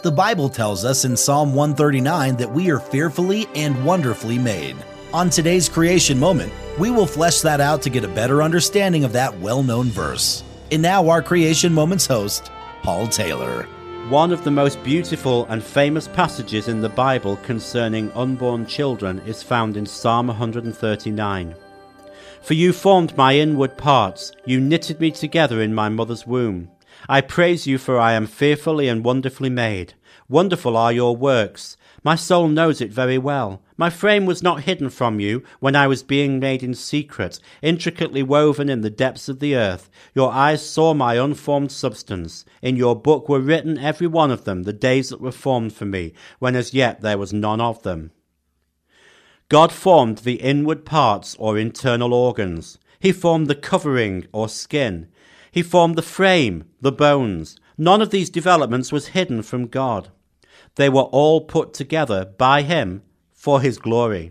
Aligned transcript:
The 0.00 0.12
Bible 0.12 0.48
tells 0.48 0.84
us 0.84 1.04
in 1.04 1.16
Psalm 1.16 1.56
139 1.56 2.36
that 2.36 2.52
we 2.52 2.70
are 2.70 2.78
fearfully 2.78 3.48
and 3.56 3.84
wonderfully 3.84 4.38
made. 4.38 4.76
On 5.12 5.28
today's 5.28 5.68
creation 5.68 6.20
moment, 6.20 6.52
we 6.78 6.88
will 6.88 7.04
flesh 7.04 7.40
that 7.40 7.60
out 7.60 7.82
to 7.82 7.90
get 7.90 8.04
a 8.04 8.08
better 8.08 8.40
understanding 8.40 9.02
of 9.02 9.12
that 9.14 9.36
well 9.40 9.64
known 9.64 9.86
verse. 9.86 10.44
And 10.70 10.82
now, 10.82 11.08
our 11.08 11.20
Creation 11.20 11.74
Moments 11.74 12.06
host, 12.06 12.52
Paul 12.84 13.08
Taylor. 13.08 13.64
One 14.08 14.30
of 14.30 14.44
the 14.44 14.52
most 14.52 14.80
beautiful 14.84 15.46
and 15.46 15.64
famous 15.64 16.06
passages 16.06 16.68
in 16.68 16.80
the 16.80 16.88
Bible 16.88 17.36
concerning 17.38 18.12
unborn 18.12 18.66
children 18.66 19.18
is 19.26 19.42
found 19.42 19.76
in 19.76 19.84
Psalm 19.84 20.28
139. 20.28 21.56
For 22.40 22.54
you 22.54 22.72
formed 22.72 23.16
my 23.16 23.36
inward 23.36 23.76
parts, 23.76 24.30
you 24.44 24.60
knitted 24.60 25.00
me 25.00 25.10
together 25.10 25.60
in 25.60 25.74
my 25.74 25.88
mother's 25.88 26.24
womb. 26.24 26.70
I 27.06 27.20
praise 27.20 27.66
you, 27.66 27.76
for 27.76 27.98
I 27.98 28.12
am 28.12 28.26
fearfully 28.26 28.88
and 28.88 29.04
wonderfully 29.04 29.50
made. 29.50 29.92
Wonderful 30.28 30.76
are 30.76 30.92
your 30.92 31.14
works. 31.16 31.76
My 32.02 32.14
soul 32.14 32.48
knows 32.48 32.80
it 32.80 32.92
very 32.92 33.18
well. 33.18 33.62
My 33.76 33.90
frame 33.90 34.26
was 34.26 34.42
not 34.42 34.62
hidden 34.62 34.90
from 34.90 35.20
you 35.20 35.42
when 35.60 35.76
I 35.76 35.86
was 35.86 36.02
being 36.02 36.38
made 36.38 36.62
in 36.62 36.74
secret, 36.74 37.40
intricately 37.62 38.22
woven 38.22 38.68
in 38.68 38.80
the 38.82 38.90
depths 38.90 39.28
of 39.28 39.40
the 39.40 39.56
earth. 39.56 39.90
Your 40.14 40.32
eyes 40.32 40.68
saw 40.68 40.94
my 40.94 41.14
unformed 41.14 41.72
substance. 41.72 42.44
In 42.62 42.76
your 42.76 42.94
book 42.94 43.28
were 43.28 43.40
written 43.40 43.78
every 43.78 44.06
one 44.06 44.30
of 44.30 44.44
them, 44.44 44.64
the 44.64 44.72
days 44.72 45.10
that 45.10 45.20
were 45.20 45.32
formed 45.32 45.72
for 45.72 45.86
me, 45.86 46.12
when 46.38 46.56
as 46.56 46.74
yet 46.74 47.00
there 47.00 47.18
was 47.18 47.32
none 47.32 47.60
of 47.60 47.82
them. 47.82 48.10
God 49.48 49.72
formed 49.72 50.18
the 50.18 50.42
inward 50.42 50.84
parts 50.84 51.34
or 51.38 51.56
internal 51.56 52.12
organs. 52.12 52.78
He 53.00 53.12
formed 53.12 53.46
the 53.46 53.54
covering 53.54 54.26
or 54.32 54.48
skin. 54.48 55.08
He 55.58 55.62
formed 55.64 55.96
the 55.96 56.02
frame, 56.02 56.66
the 56.80 56.92
bones. 56.92 57.56
None 57.76 58.00
of 58.00 58.10
these 58.10 58.30
developments 58.30 58.92
was 58.92 59.08
hidden 59.08 59.42
from 59.42 59.66
God. 59.66 60.08
They 60.76 60.88
were 60.88 61.10
all 61.10 61.40
put 61.40 61.74
together 61.74 62.26
by 62.38 62.62
him 62.62 63.02
for 63.32 63.60
his 63.60 63.76
glory. 63.76 64.30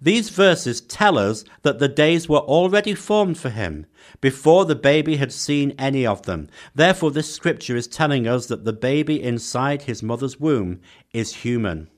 These 0.00 0.30
verses 0.30 0.80
tell 0.80 1.18
us 1.18 1.44
that 1.60 1.78
the 1.78 1.88
days 1.88 2.26
were 2.26 2.38
already 2.38 2.94
formed 2.94 3.36
for 3.36 3.50
him 3.50 3.84
before 4.22 4.64
the 4.64 4.74
baby 4.74 5.16
had 5.16 5.30
seen 5.30 5.74
any 5.78 6.06
of 6.06 6.22
them. 6.22 6.48
Therefore, 6.74 7.10
this 7.10 7.30
scripture 7.30 7.76
is 7.76 7.86
telling 7.86 8.26
us 8.26 8.46
that 8.46 8.64
the 8.64 8.72
baby 8.72 9.22
inside 9.22 9.82
his 9.82 10.02
mother's 10.02 10.40
womb 10.40 10.80
is 11.12 11.34
human. 11.44 11.90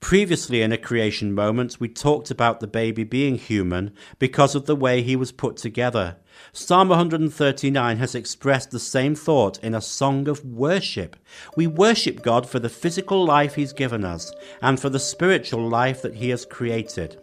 Previously, 0.00 0.62
in 0.62 0.72
a 0.72 0.78
creation 0.78 1.32
moment, 1.32 1.80
we 1.80 1.88
talked 1.88 2.30
about 2.30 2.60
the 2.60 2.66
baby 2.66 3.02
being 3.02 3.36
human 3.36 3.92
because 4.18 4.54
of 4.54 4.66
the 4.66 4.76
way 4.76 5.02
he 5.02 5.16
was 5.16 5.32
put 5.32 5.56
together. 5.56 6.16
Psalm 6.52 6.88
139 6.88 7.96
has 7.96 8.14
expressed 8.14 8.70
the 8.70 8.78
same 8.78 9.14
thought 9.14 9.58
in 9.64 9.74
a 9.74 9.80
song 9.80 10.28
of 10.28 10.44
worship. 10.44 11.16
We 11.56 11.66
worship 11.66 12.22
God 12.22 12.48
for 12.48 12.58
the 12.58 12.68
physical 12.68 13.24
life 13.24 13.54
He's 13.54 13.72
given 13.72 14.04
us 14.04 14.32
and 14.60 14.78
for 14.78 14.90
the 14.90 15.00
spiritual 15.00 15.66
life 15.66 16.02
that 16.02 16.16
He 16.16 16.28
has 16.28 16.44
created. 16.44 17.18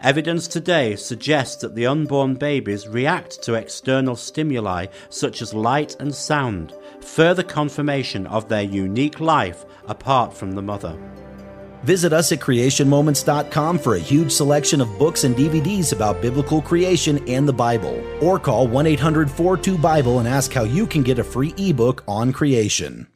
Evidence 0.00 0.48
today 0.48 0.96
suggests 0.96 1.60
that 1.62 1.74
the 1.74 1.86
unborn 1.86 2.34
babies 2.34 2.88
react 2.88 3.42
to 3.42 3.54
external 3.54 4.16
stimuli 4.16 4.86
such 5.10 5.42
as 5.42 5.54
light 5.54 5.96
and 6.00 6.14
sound, 6.14 6.74
further 7.00 7.42
confirmation 7.44 8.26
of 8.26 8.48
their 8.48 8.62
unique 8.62 9.20
life 9.20 9.64
apart 9.86 10.34
from 10.36 10.52
the 10.52 10.62
mother. 10.62 10.98
Visit 11.82 12.12
us 12.12 12.32
at 12.32 12.38
creationmoments.com 12.38 13.78
for 13.78 13.96
a 13.96 14.00
huge 14.00 14.30
selection 14.30 14.80
of 14.80 14.98
books 14.98 15.24
and 15.24 15.34
DVDs 15.34 15.92
about 15.92 16.22
biblical 16.22 16.62
creation 16.62 17.26
and 17.28 17.46
the 17.48 17.52
Bible. 17.52 18.02
Or 18.20 18.38
call 18.38 18.66
1 18.68 18.86
800 18.86 19.30
42 19.30 19.78
Bible 19.78 20.18
and 20.20 20.28
ask 20.28 20.52
how 20.52 20.64
you 20.64 20.86
can 20.86 21.02
get 21.02 21.18
a 21.18 21.24
free 21.24 21.54
ebook 21.58 22.04
on 22.06 22.32
creation. 22.32 23.06